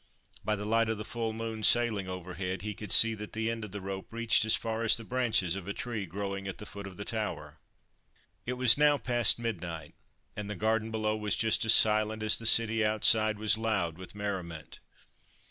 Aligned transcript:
By 0.43 0.55
the 0.55 0.65
light 0.65 0.89
of 0.89 0.97
the 0.97 1.05
full 1.05 1.31
moon 1.31 1.61
sailing 1.61 2.07
over 2.09 2.33
head, 2.33 2.63
he 2.63 2.73
could 2.73 2.91
see 2.91 3.13
that 3.13 3.33
the 3.33 3.51
end 3.51 3.63
of 3.63 3.71
the 3.71 3.81
rope 3.81 4.11
reached 4.11 4.45
as 4.45 4.55
far 4.55 4.81
as 4.83 4.95
the 4.95 5.03
branches 5.03 5.53
of 5.55 5.67
a 5.67 5.75
tree 5.75 6.07
growing 6.07 6.47
at 6.47 6.57
the 6.57 6.65
foot 6.65 6.87
of 6.87 6.97
the 6.97 7.05
tower. 7.05 7.59
It 8.43 8.53
was 8.53 8.79
now 8.79 8.97
past 8.97 9.37
midnight, 9.37 9.93
and 10.35 10.49
the 10.49 10.55
garden 10.55 10.89
below 10.89 11.15
was 11.15 11.35
just 11.35 11.63
as 11.65 11.75
silent 11.75 12.23
as 12.23 12.39
the 12.39 12.47
city 12.47 12.83
outside 12.83 13.37
was 13.37 13.59
loud 13.59 13.99
with 13.99 14.15
merriment. 14.15 14.79